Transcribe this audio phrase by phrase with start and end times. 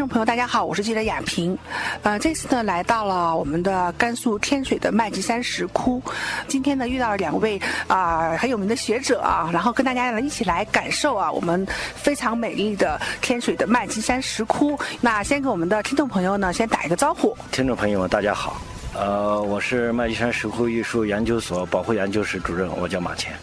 [0.00, 1.58] 听众朋友，大家好，我是记者雅平。
[2.02, 6.02] 呃，这次呢来到了我们的甘肃天水的麦积山石窟，
[6.48, 14.74] 今天呢遇到了两位啊、很有名的学者啊，然后跟大家呢一起来感受啊我们非常美丽的天水的麦积山石窟。
[15.02, 17.36] 那先给我们的听众朋友呢先打一个招呼。
[17.52, 18.58] 听众朋友们，大家好。
[18.94, 23.34] 呃，我是麦积山石窟艺术研究所保护研究室主任，我叫马前。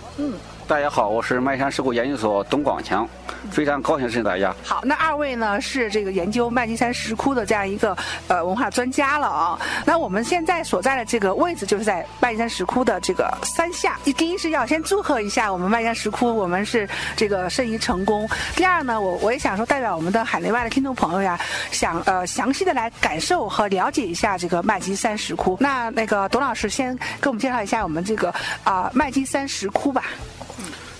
[0.67, 3.07] 大家好，我是麦山石窟研究所董广强，
[3.49, 4.53] 非常高兴认识大家。
[4.61, 7.95] 好，那二位呢是这个研究麦积山石窟的这样一个
[8.27, 9.57] 呃文化专家了啊。
[9.85, 13.97] 那我们现在所在的这个位置就是在麦积山石窟的这个山下。
[14.17, 18.27] 第一是要先祝贺一下我们麦积山石窟，我们是这个申遗成功。
[18.53, 21.39] 第二呢，我我也想说代表我们的海内外的听众朋友呀，
[21.71, 25.55] 想呃详细的来感受和了解一下这个麦积山石窟。
[25.61, 28.33] 那那个董老师先给我们介绍一下我们这个
[28.65, 30.03] 啊、麦积山石窟吧。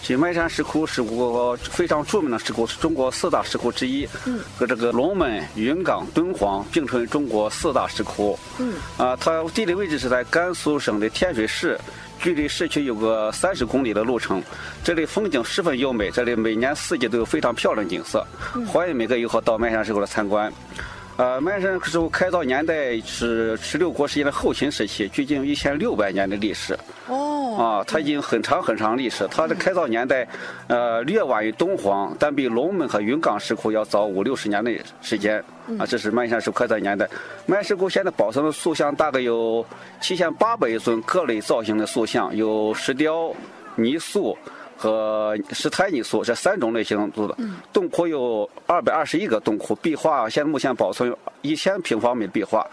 [0.07, 8.39] 其实麦山石窟是我非常著名的石窟，是中国四大石窟之一，嗯，和这个龙门、云冈、敦煌并称为中国四大石窟。
[8.57, 11.77] 嗯，啊，它地理位置是在甘肃省的天水市，
[12.21, 14.41] 距离市区有个三十公里的路程。
[14.81, 18.25] 这里风景十分优美，这里每年四季都有非常漂亮的景色，
[18.65, 20.49] 欢迎每个游客到麦山石窟来参观。
[21.17, 26.79] 呃，麦山石窟开凿年代是十六国时期的后秦时期，距今有一千六百年的历史。
[27.07, 27.26] 哦，
[27.57, 29.27] 啊，它已经很长很长历史。
[29.31, 30.27] 它的开凿年代，
[30.67, 35.43] 呃，略晚于敦煌，但比龙门和云冈石窟要早五六十年的时间。
[35.79, 37.09] 啊，这是麦山石窟开凿年代。
[37.45, 39.65] 麦石窟现在保存的塑像大概有
[39.99, 43.33] 七千八百余尊各类造型的塑像，有石雕、
[43.75, 44.37] 泥塑。
[44.79, 47.35] 和石胎泥塑这三种类型做的，
[47.73, 52.63] 洞窟有二百二十一个洞窟，壁画现在目前保存有一千平方米壁画。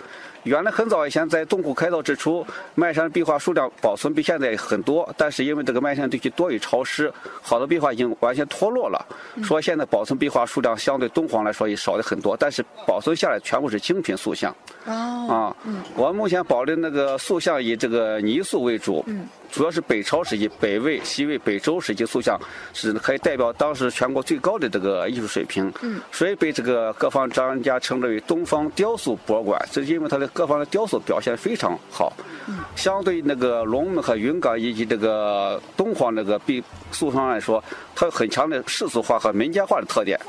[0.45, 9.05] 原来很早以前，在洞窟开凿之初，麦山壁画数量保存比现在很多，但是因为这个麦山地区多雨潮湿，好多壁画已经完全脱落了，
[9.43, 14.55] 所以现在保存壁画数量相对敦煌来说也少的很多，但是保存下来全部是精品塑像。
[14.85, 14.93] 哦，
[15.29, 15.57] 啊，
[15.97, 19.03] 我们目前保留那个塑像以这个泥塑为主，
[19.51, 22.39] 主要是北朝时期、北魏、西魏、北周时期塑像
[22.75, 25.73] 是可以代表当时全国最高的这个艺术水平，
[26.13, 32.13] 所以被这个各方专家称之为东方雕塑博物馆，这是因为它的各方的雕塑表现非常好。
[32.77, 36.63] 相对那个龙门和云冈以及这个敦煌那个壁
[36.93, 37.63] 塑像来说，
[37.95, 40.21] 它有很强的世俗化和民间化的特点。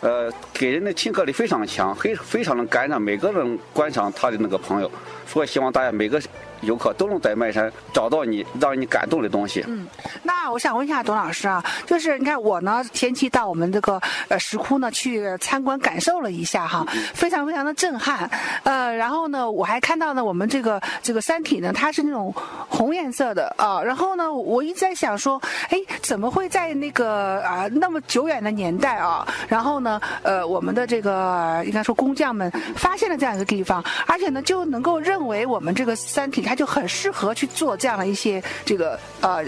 [0.00, 4.88] 呃，给人的亲和力非常强，非非常能感染每个人观赏他的那个朋友，
[5.26, 6.22] 所以希望大家每个
[6.62, 9.64] 游客都能在麦山找到你让你感动的东西。
[9.66, 9.86] 嗯
[10.22, 18.28] 那我想问一下董老师啊，就是你看我呢前期到我们这个呃石窟呢去参观感受了一下哈，非常非常的震撼。
[18.62, 22.34] 呃，然后呢我还看到呢我们这个这个山体呢它是那种
[22.68, 39.42] 红颜色的啊，然后呢我一直在想说，哎，怎么会在那个啊那么久远的年代啊，然后呢呃我们的这个应该说工匠们发现了这样一个地方，而且呢就能够认为我们这个山体它就很适合去做这样的一些这个呃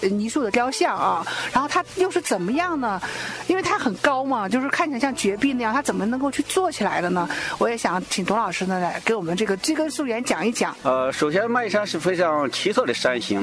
[0.00, 3.00] 泥塑的雕像啊，然后它又是怎么样呢？
[3.46, 7.28] 因为它很高嘛，就是看起来像绝壁那样，它怎么能够去做起来的呢？
[7.58, 10.76] 我也想请董老师呢来给我们这个追根溯源讲一讲。
[10.82, 13.40] 呃，首先麦山是非常奇特的山形。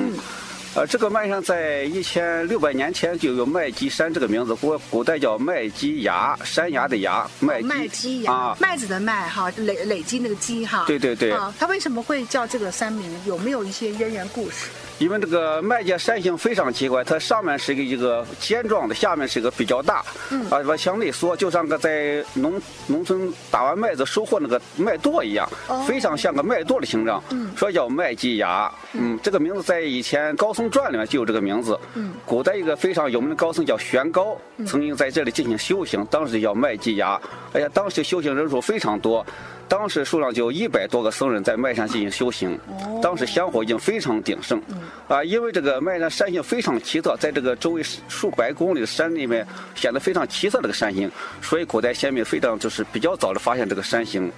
[0.76, 10.86] 呃，这个麦上在一千六百年前就有麦积山这个名字，古古代叫麦积崖，山崖的崖，麦积麦积呀，啊，麦子的麦哈，累累积那个积哈。
[10.86, 13.10] 对对对啊，它为什么会叫这个山名？
[13.26, 14.68] 有没有一些渊源故事？
[15.00, 25.50] 因为这个麦秸山形非常奇怪，它上面是一个一个尖状的，下面是一个比较大，嗯，啊，往向内缩，就像个在农农村打完麦子收获那个麦垛一样，
[25.88, 34.38] 非常像个麦垛的形状，嗯，所以叫麦积崖，嗯，这个名字在以前高僧传里面就有这个名字，嗯，古代一个非常有名的高僧叫玄高，
[34.68, 37.20] 曾经在这里进行修行，当时叫麦积崖，
[37.54, 39.26] 哎呀，当时修行人数非常多。
[39.70, 42.60] 当时数量就有一百多个僧人在麦山进行修行，
[43.02, 44.60] 当时香火已经非常鼎盛，
[45.08, 51.10] 啊，因为这个麦山山形非常奇特，在这个周围数百公里的山里面显得非常奇特这个山形，
[51.42, 54.30] 所以古代先民非常就是比较早的发现这个山形，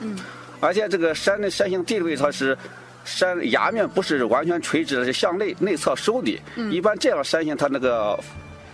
[0.60, 2.57] 而且这个山的山形地理位它是。
[3.04, 6.39] 山崖面不是完全垂直的，是向内内侧收的。
[6.69, 8.16] 一般这样山形，它那个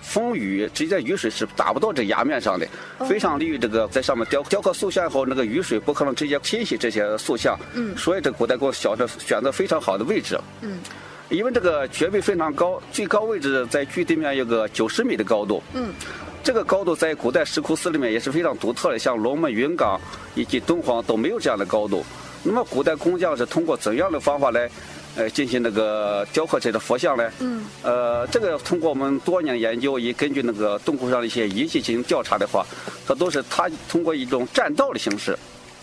[0.07, 2.65] 风雨直接雨水是打不到这崖面上的，
[3.09, 7.59] 非常利于这个在上面雕雕刻塑像后，那个雨水不可能直接侵袭这些塑像。
[7.73, 10.39] 嗯，所以这古代给我选择选择非常好的位置。
[10.61, 10.79] 嗯，
[11.27, 15.61] 因为这个绝壁非常高，最高位置在距地面有个九十米的高度。
[15.73, 15.93] 嗯，
[16.41, 19.99] 这个高度在古代石窟寺里面也是非常独特的，像龙门、云冈
[20.35, 22.05] 以及敦煌都没有这样的高度。
[22.43, 24.69] 那么古代工匠是通过怎样的方法来
[25.17, 27.31] 呃，进行那个雕刻这个佛像呢？
[27.39, 27.65] 嗯。
[27.81, 32.63] 呃，这个通过我们多年研究，也根据那个洞窟上的一些遗迹进行调查的话，
[33.07, 35.35] 它都是它通过一种栈道的形式。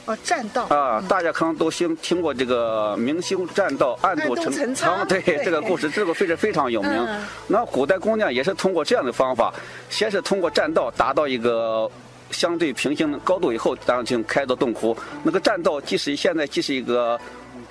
[0.06, 0.66] 哦，栈道。
[0.66, 7.06] 啊，大家可能都听听过这个“明修栈道，暗度陈仓”对这个故事，这个非常非常有名。
[7.48, 9.52] 那古代工匠也是通过这样的方法，
[9.90, 11.90] 先是通过栈道达到一个。
[12.30, 14.96] 相对平行高度以后，然后就开凿洞窟。
[15.22, 17.20] 那个栈道既是现在既是一个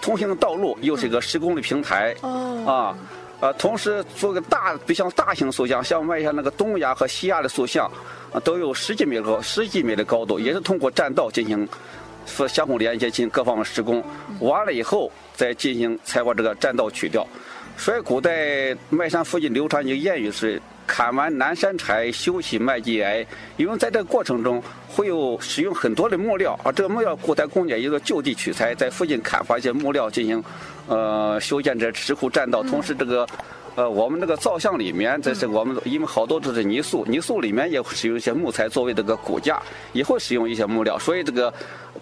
[0.02, 2.16] 通行的道路，又是一个施工的平台。
[2.22, 2.64] 哦。
[2.66, 2.98] 啊，
[3.40, 7.90] 呃，同时做个大，比像大型塑像，像外下那个东亚和西亚的塑像，
[8.32, 11.68] 啊，都有十几米高、十几米的高度，也是通过栈道进行
[12.26, 14.04] 说相互连接，进行各方面施工。
[14.40, 17.28] 完了以后，再进行才把这个栈道取掉。
[17.78, 20.62] 所以古代麦山附近流传一个谚语是。
[20.86, 23.26] 砍完南山柴，修起麦积崖。
[23.58, 30.44] 因为在这个过程中会有使用很多的木料，啊，这个木料古代工匠一个就地取材，在附近砍伐一些木料进行，
[30.88, 32.62] 呃，修建这石窟栈道。
[32.64, 33.28] 同时，这个，
[33.76, 39.62] 呃，我们这个造像里面，这是我们因为好多都是泥塑，泥塑里面也会使用一些木材作为这个骨架，
[39.94, 41.54] 也会使用一些木料，所以这个。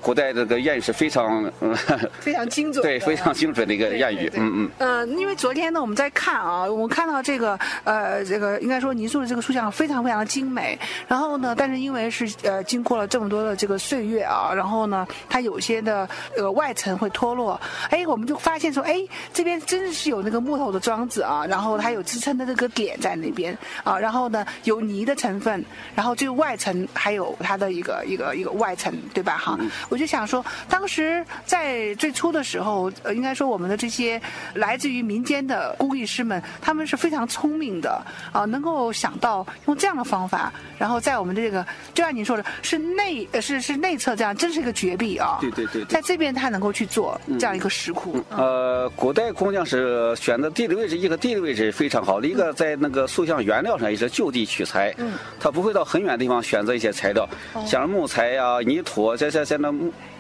[0.02, 1.76] 古代这个谚语是非常嗯
[2.20, 4.72] 非常精准，对非常精准的一个谚语，嗯嗯。
[4.80, 10.78] 呃，因为昨天呢，我们在看啊，我们看到这个呃这个应该说泥塑的这个塑像非常非常的精美。
[11.08, 17.60] 然后呢，但是因为是呃经过了这么多的这个岁月啊，然后呢，它有些的呃外层会脱落。
[17.90, 18.96] 哎，我们就发现说，哎，
[19.32, 25.64] 这边真的是有那个木头的桩子啊，然后它有支撑的这个点在那边啊，然后呢有泥的成分，
[25.96, 29.38] 然后这个外层还有它的一个一个一个外层，对吧？
[29.38, 29.58] 哈。
[29.92, 34.20] 我就想说，当时在最初的时候，呃，应该说我们的这些
[34.54, 38.02] 来自于民间的工艺师们，他们是非常聪明的
[38.32, 40.50] 啊，能够想到用这样的方法，
[40.80, 45.40] 然后在我们的这个，就像您说的，是内呃是是内侧这样，真是一个绝壁啊。
[45.42, 45.84] 对对对。
[45.84, 48.24] 在这边他能够去做这样一个石窟。
[48.30, 54.96] 呃，古代工匠是选择地理位置，一个地理位置非常好的，一个在那个塑像原料上也是就地取材。
[55.00, 55.12] 嗯。
[55.38, 57.28] 他不会到很远的地方选择一些材料，
[57.68, 59.70] 像木材呀、泥土，在在在那。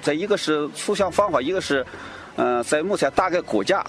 [0.01, 1.85] 在一个是塑像方法，一个是，
[2.35, 3.85] 嗯，在木材大概骨架，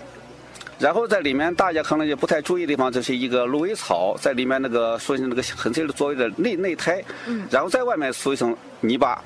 [0.78, 7.02] 然后在里面大家可能也不太注意的地方，就是一个芦苇草在里面那个说那个很脆的作为的内内胎，
[7.50, 9.22] 然后在外面塑一层泥巴，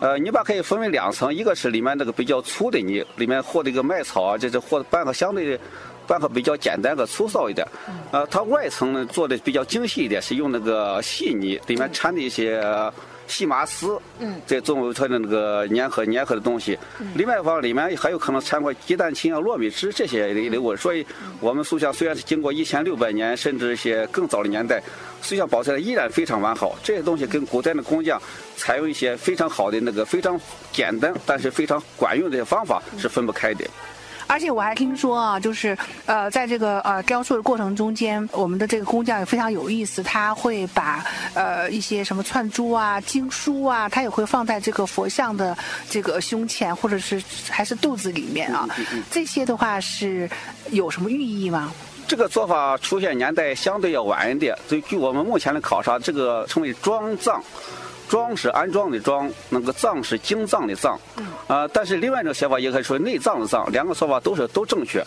[0.00, 5.62] 呃，泥巴可以分为两层，一个是里面那个比较粗的泥，里面和这个麦草啊，这是和拌和相对的
[6.06, 7.66] 拌和比较简单和粗糙一点，
[8.10, 12.60] 呃，它外层呢做的比较精细一点，是用那个细泥，里面掺的一些。
[13.30, 16.76] 细麻丝，嗯，这作为它的那个粘合粘合的东西。
[17.14, 20.74] 另外一方里面还有可能掺和鸡蛋清啊、糯米汁这些的物。
[20.76, 21.06] 所以，
[21.40, 24.82] 我们塑像虽然是经过一千六百年，甚至一些更早的年代，
[25.22, 26.76] 塑像保存的依然非常完好。
[26.82, 28.20] 这些东西跟古代的工匠
[28.56, 30.38] 采用一些非常好的那个非常
[30.72, 33.64] 简单但是非常管用的些方法是分不开的。
[34.30, 41.04] 而且我还听说啊，就是呃，在这个呃雕塑的过程中间，我们的这个工匠也非常有意思，他会把
[41.34, 48.68] 呃一些什么串珠啊、经书啊，他也会放在这个佛像的这个胸前或者是还是肚子里面啊。
[49.10, 50.30] 这些的话是
[50.70, 51.72] 有什么寓意吗？
[52.06, 57.42] 这个做法出现年代相对要晚一点，所以据我们目前的考察，这个称为装藏。
[58.10, 60.98] 装是安装的装，那个藏是经藏的藏，
[61.46, 65.00] 啊，但是另外一种写法也可以说内藏的藏，两个说法都是都正确，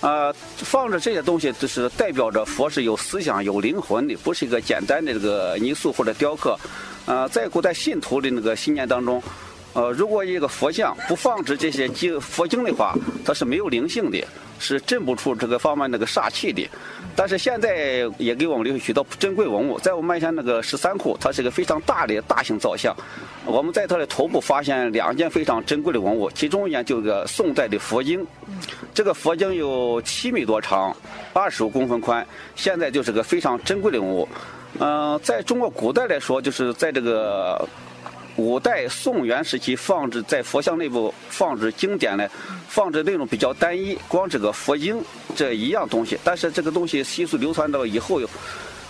[0.00, 6.56] 啊，放着这些东西就是代表着佛是有思想、有灵魂的，不是一个简单的这个泥塑或者雕刻，
[7.06, 9.20] 啊，在古代信徒的那个信念当中，
[9.74, 14.24] 呃，如果一个佛像不放置这些经佛经的话，它是没有灵性的，
[14.60, 16.64] 是镇不出这个方面那个煞气的。
[17.16, 22.94] 但是现在也给我们留下许多珍贵文物，在我们麦山那个十三库，它是个非常大的大型造像。
[23.44, 28.24] 我们在它的头部发现两件非常珍贵的文物，其中一件就是个宋代的佛经。
[28.94, 30.96] 这个佛经有七米多长，
[31.32, 34.28] 二十五公分宽，现在就是个非常珍贵的文物。
[34.78, 37.68] 嗯，在中国古代来说，就是在这个。
[38.36, 42.28] 五代宋元时期放置在佛像内部放置经典呢，
[42.68, 45.00] 放置内容比较单一，光这个佛经
[45.36, 46.18] 这一样东西。
[46.24, 48.20] 但是这个东西习俗流传到以后，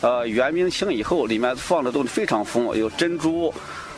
[0.00, 3.52] 呃，元明清以后，里面放的东西非常丰富，有珍珠、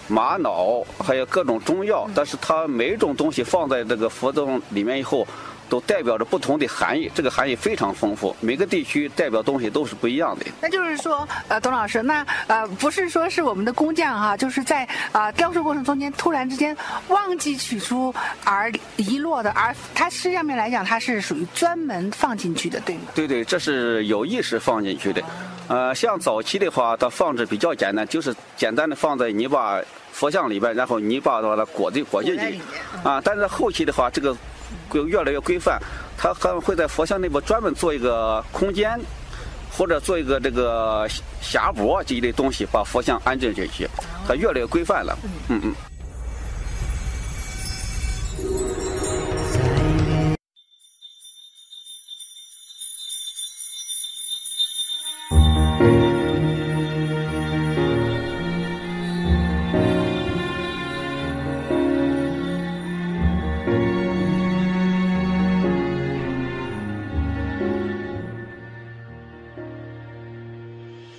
[0.08, 2.08] 玛瑙，还有各种中药。
[2.14, 5.26] 但是它每种东西放在这个佛洞里面以后。
[5.68, 8.34] 都代表着不同的含义，这个含义非常丰富。
[8.40, 10.46] 每个地区代表东西都是不一样的。
[10.60, 16.76] 那就是说，呃，董老师，那呃，不是说是我们的工匠哈，就是在啊雕塑过程中间突然之间
[17.08, 23.02] 忘记取出而遗落的，而它实际上面来讲，它是属于专门放进去的，对吗？
[23.14, 25.22] 对对，这是有意识放进去的。
[25.68, 29.80] 呃，像早期的话，它放置比较简单，就是简单的放在泥巴
[30.12, 32.60] 佛像里边，然后泥巴把它裹进裹进去。
[33.02, 34.36] 啊，但是后期的话，这个。
[34.88, 35.80] 规越来越规范，
[36.16, 38.98] 他还会在佛像内部专门做一个空间，
[39.70, 41.08] 或者做一个这个
[41.42, 43.88] 匣钵这一类东西，把佛像安置进去，
[44.26, 45.18] 他越来越规范了。
[45.48, 45.74] 嗯嗯。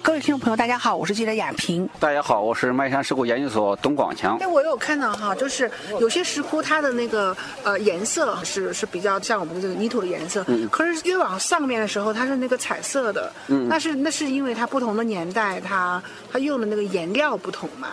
[0.07, 1.87] 各位听众朋友，大家好，我是记者亚平。
[1.99, 4.37] 大家好，我是麦山石窟研究所董广强。
[4.37, 7.35] 哎，我有看到哈，就是有些石窟它的那个
[7.65, 13.29] 呃颜色是是比较像我们的这个泥土的颜色，嗯可是越往上面的时候，它是那个彩色的。
[13.49, 17.89] 嗯，那是那是因为它不同的年代，它它用的那个颜料不同嘛。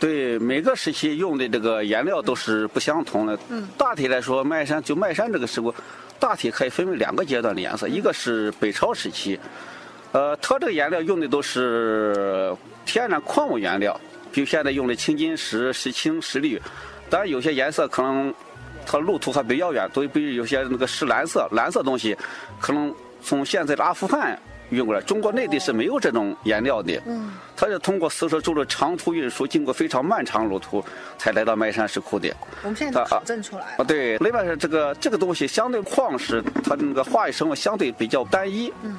[0.00, 3.38] 对，每个时期用的这个颜料都是不相同的。
[3.48, 5.72] 嗯大体来说，麦山就麦山这个石窟，
[6.18, 9.38] 大体可以分为两个阶段的颜色，一个是北朝时期，
[10.12, 12.54] 呃，它这个颜料用的都是
[12.86, 13.98] 天然矿物原料，
[14.32, 16.60] 比如现在用的青金石、石青、石绿，
[17.10, 18.32] 当然有些颜色可能
[18.86, 22.16] 它路途还比较远，所以比如有些那个石蓝色、蓝色东西，
[22.58, 24.38] 可能从现在的阿富汗
[24.70, 26.98] 运过来，中国内地是没有这种颜料的。
[27.06, 30.82] 嗯，它是通过丝绸之路长途运输，经过非常漫长路途，
[31.18, 32.34] 才来到麦山石窟的。
[32.62, 38.72] 我们现在考证出来啊，对，另外是这个这个东西相对矿石，它那个化学成分相对比较单一。
[38.82, 38.98] 嗯。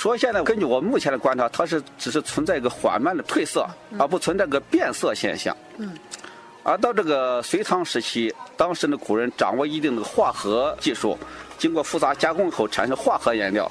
[0.00, 3.66] 所以现在根据我目前的观察，它是只是存在一个缓慢的褪色，
[3.98, 5.54] 而不存在个变色现象。
[5.76, 5.92] 嗯。
[6.62, 11.18] 而到这个隋唐时期，当时的古人掌握一定的化合技术，
[11.58, 13.70] 经过复杂加工后产生化合颜料。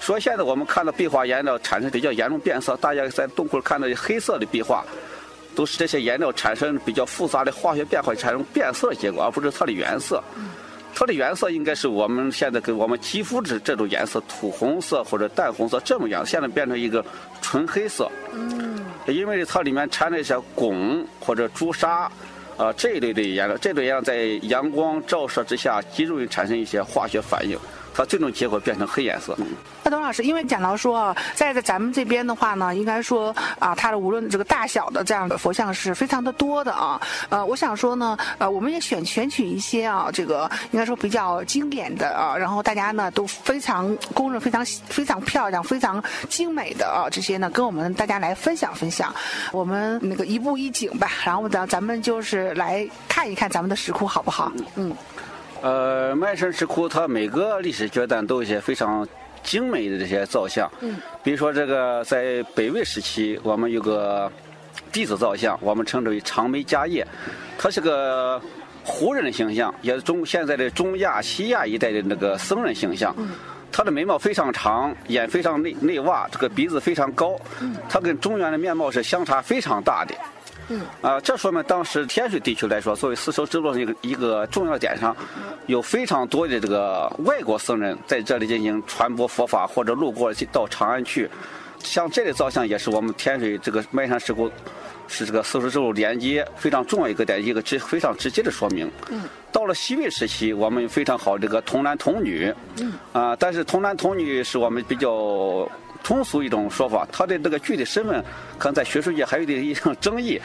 [0.00, 4.82] 所以现在我们看到壁画颜料产生比较严重变色，大家在洞窟看到黑色的壁画，
[5.54, 10.24] 都是这些颜料产生比较复杂的化学变化产生变色结果，而不是它的原色。
[10.98, 17.04] 它的原色应该是我们现在给我们肌肤这这种颜色，土红色或者淡红色这么样，现在变成一个
[17.42, 18.10] 纯黑色。
[18.32, 22.10] 嗯，因为它里面掺了一些汞或者朱砂，
[22.56, 27.58] 啊、这一类的颜料，这类颜料在阳光照射之下，极容易产生一些化学反应，
[27.96, 29.36] 它最终结果变成黑颜色。
[29.82, 37.00] 那董老师，因为讲到说啊，在在咱们这边的话呢，应该说啊，它的无论这个大小的这样的佛像是非常的多的啊。
[37.30, 49.14] 呃，我想说呢，呃，我们也选选取一些啊，这个应该说比较经典的啊，然后大家呢都非常公认、非常非常漂亮、非常精美的啊，这些呢跟我们大家来分享分享。
[49.52, 54.52] 我们那个一步一景吧，然后咱咱们就是来看一看咱们的石窟好不好？
[54.74, 54.94] 嗯
[55.62, 59.06] 呃，麦城石窟它每个历史阶段都有一些非常
[59.42, 60.70] 精美的这些造像。
[60.80, 60.96] 嗯。
[61.22, 64.30] 比如说这个在北魏时期，我们有个
[64.92, 67.06] 弟子造像，我们称之为长眉迦叶，
[67.58, 68.40] 他是个
[68.84, 73.14] 胡人的形象，也是中现在的中亚、西亚一带的那个僧人形象。
[73.18, 73.30] 嗯
[73.72, 77.38] 他的眉毛非常长，眼非常内内洼，这个鼻子非常高。
[77.90, 80.14] 他跟中原的面貌是相差非常大的。
[80.68, 85.16] 嗯啊，这说明当时天水地区来说，作为丝绸之路的一个一个重要点上，
[85.66, 91.30] 有非常多的这个外国僧人在这里进行传播佛法，或者路过到长安去。
[91.78, 94.50] 像这类造像也是我们天水这个麦山石窟
[95.06, 98.90] 是这个丝绸之路连接非常重要一个点，一个直非常直接的说明。
[99.10, 99.22] 嗯。
[99.52, 102.52] 到了西魏时期，我们非常好这个童男童女。
[102.80, 102.94] 嗯。
[103.12, 105.68] 啊，但是童男童女是我们比较
[106.02, 108.24] 通俗一种说法，他的这个具体身份
[108.58, 110.40] 可能在学术界还有点一种争议。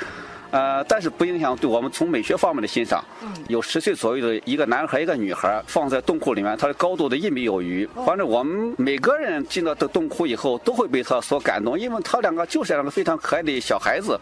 [0.52, 3.02] 呃，但是不影响对我们从美学方面的欣赏。
[3.48, 7.88] 有十岁左右的一个男孩，一个女孩，放在洞窟里面，他的高度的一米有余。
[8.06, 14.20] 反正我们每个人进到这洞窟以后，都会被他所感动，因为他两个就是两个非常可爱的小孩子。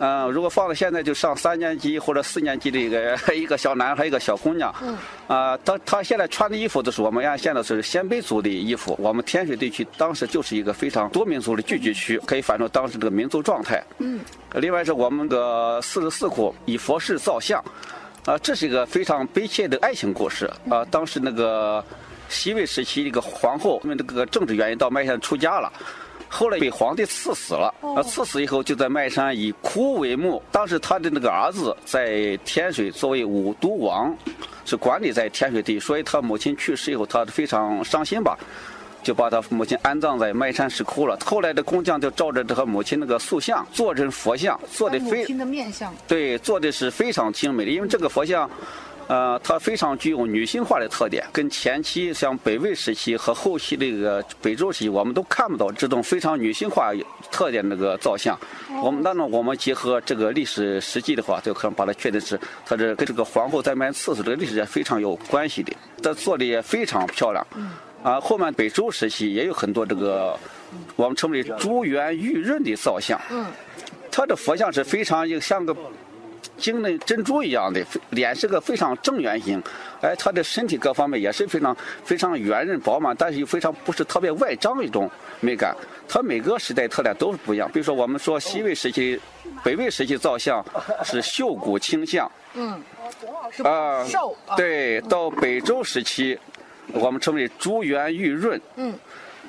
[0.00, 4.96] 嗯、如果放到现在就上三年级或者四年级的一个一个小男孩，一个小姑娘，嗯，
[5.28, 8.96] 啊、他他现在穿的衣服都是我们按现在是鲜卑族的衣服。
[8.98, 13.84] 我们天水地区当时就是一个非常多民族的聚集区，可以反映当时这个民族状态。
[13.98, 14.20] 嗯，
[14.54, 17.62] 另外是我们的四十四窟以佛事造像，
[18.24, 20.50] 啊、这是一个非常悲切的爱情故事。
[20.70, 21.84] 啊、当时那个
[22.30, 25.70] 西魏时期一个皇后，因为这个政治原因到麦县出家了。
[26.32, 30.40] 后来被皇帝赐死了，啊，赐死以后就在麦山以哭为墓。
[30.52, 34.16] 当时他的那个儿子在天水作为武都王，
[34.64, 38.38] 是管理在天水地，所以他母亲去世以后，他非常伤心吧，
[39.02, 41.18] 就把他母亲安葬在麦山石窟了。
[41.24, 45.92] 后来的工匠就照着他母亲那个塑像做成佛像，做的非母亲的面相。
[46.06, 48.48] 对，做的是非常精美的，因为这个佛像，
[49.10, 56.92] 呃，它非常具有女性化的特点，跟前期像北魏时期和后期这个北周时期，我们都看不到这种非常女性化
[57.28, 58.38] 特点那个造像。
[58.80, 65.72] 我们那么，我们结合这个历史实际的话，就可能把它确定是它这跟这个皇后在卖刺史这个历史也非常有关系的。
[66.00, 67.44] 它做的也非常漂亮。
[68.04, 70.38] 啊，后面北周时期也有很多这个
[70.94, 73.20] 我们称为珠圆玉润的造像。
[73.28, 73.44] 嗯。
[74.08, 75.76] 它的佛像是非常像个。
[76.60, 79.60] 晶的珍珠一样的脸是个非常正圆形，
[80.02, 85.74] 哎，他的身体各方面也是非常非常圆润饱满，但是又非常不是特别外张一种美感。
[86.06, 87.70] 他每个时代特点都是不一样。
[87.72, 89.18] 比如说我们说西魏时期、
[89.64, 90.64] 北魏时期造像
[91.02, 92.80] 是秀骨清像，嗯，
[93.64, 94.04] 啊，
[94.56, 96.38] 对，到北周时期，
[96.92, 98.94] 我们称为珠圆玉润，嗯。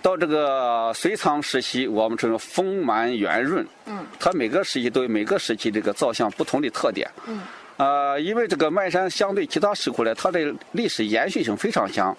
[0.02, 3.66] 到这个隋唐时期，我们称为丰满圆润。
[3.86, 7.10] 嗯，它每个时期都有每个时期这个造像不同的特点。
[7.28, 7.42] 嗯，
[7.78, 12.16] 呃，因为这个麦山相对其他石窟呢，它的历史延续性非常强，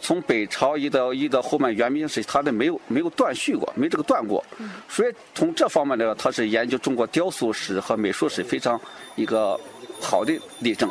[0.00, 4.42] 从北朝一到一到后面元明时期，它的没有没有断续过，没这个断过。
[4.58, 8.80] 嗯，所以从这方面呢，它是研究中国雕塑史和美术史非常
[9.16, 9.58] 一个
[10.00, 10.90] 好的例证。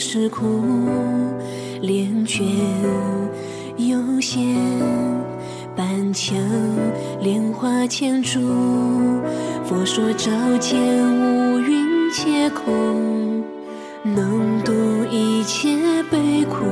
[0.00, 0.62] 佛石窟，
[1.82, 2.42] 莲卷
[3.76, 4.42] 幽仙，
[5.76, 6.34] 板墙
[7.20, 8.40] 莲花千株。
[9.62, 13.44] 佛说照见五蕴皆空，
[14.02, 14.72] 能度
[15.10, 15.76] 一切
[16.10, 16.64] 悲苦。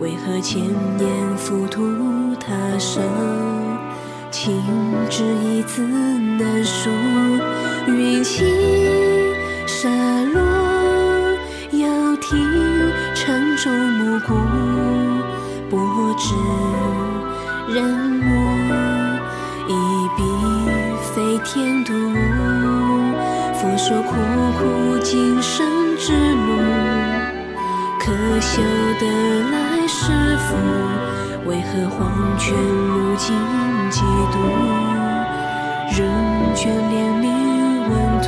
[0.00, 0.60] 为何千
[0.98, 1.80] 年浮屠
[2.40, 3.00] 他生，
[4.32, 4.52] 情
[5.08, 6.90] 之一字难书？
[7.86, 8.44] 云起
[9.64, 10.11] 山
[13.62, 14.34] 长洲暮鼓，
[15.70, 16.34] 不知
[17.72, 17.78] 人
[18.20, 18.26] 物，
[19.68, 19.72] 一
[20.16, 20.20] 笔
[21.14, 21.92] 飞天渡。
[23.54, 24.10] 佛说苦
[24.58, 25.64] 苦今生
[25.96, 26.58] 之路，
[28.00, 28.60] 可笑
[28.98, 29.06] 得
[29.52, 29.86] 来。
[29.86, 30.56] 世福，
[31.48, 33.32] 为何黄泉路尽
[33.90, 34.00] 几
[34.32, 34.38] 度？
[35.92, 36.04] 仍
[36.56, 37.28] 眷恋你
[37.88, 38.26] 温度。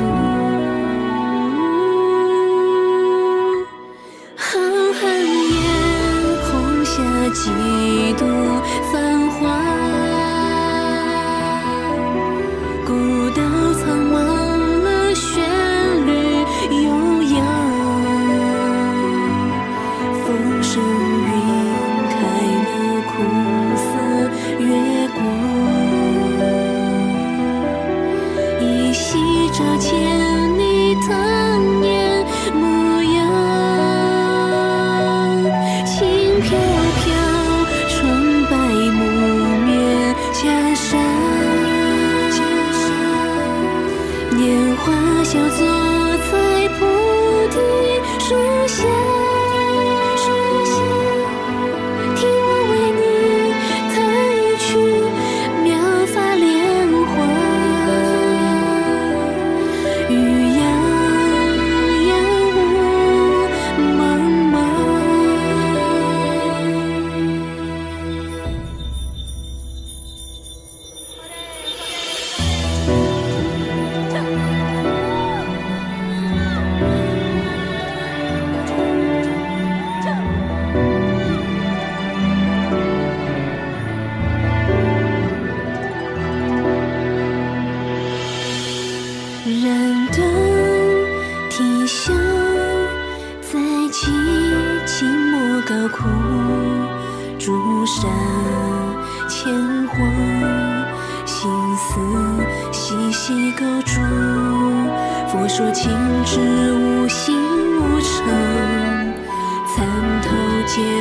[28.95, 29.19] 洗
[29.51, 31.24] 照千里的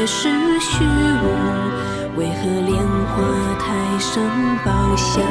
[0.06, 0.28] 是
[0.60, 3.66] 虚无，为何莲花台
[4.00, 4.22] 上
[4.66, 5.24] 宝香，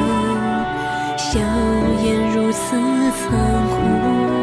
[1.17, 1.39] 笑
[2.03, 2.75] 颜如此
[3.11, 3.29] 残
[3.69, 4.42] 酷？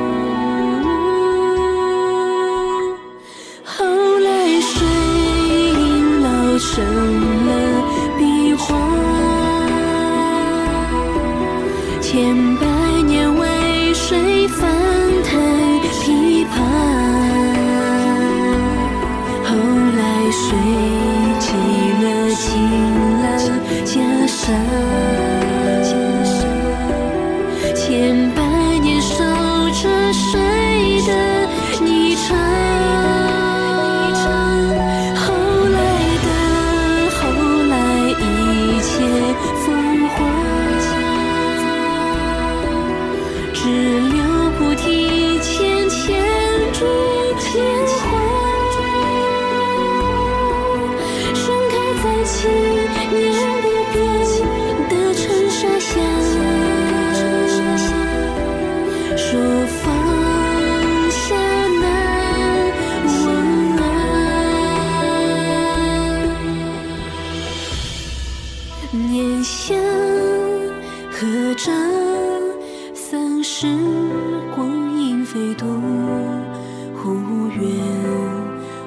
[69.43, 69.77] 想
[71.11, 71.73] 合掌，
[72.95, 73.67] 三世
[74.55, 75.67] 光阴飞渡，
[76.95, 77.11] 忽
[77.49, 77.65] 远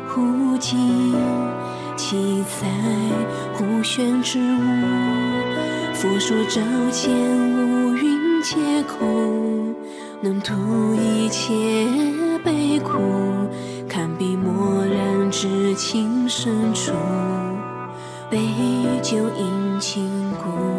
[0.07, 1.15] 忽近，
[1.97, 2.67] 七彩
[3.53, 4.61] 忽旋之物。
[5.93, 6.61] 佛说照
[6.91, 9.73] 见五蕴皆空，
[10.21, 10.53] 能图
[10.95, 11.87] 一切
[12.43, 12.99] 悲苦，
[13.89, 16.91] 堪比漠然至情深处，
[18.29, 18.39] 杯
[19.01, 20.12] 酒饮尽。
[20.43, 20.72] oscuro.